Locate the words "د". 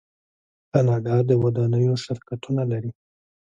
1.29-1.31